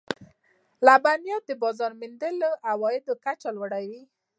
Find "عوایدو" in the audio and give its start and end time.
2.71-3.13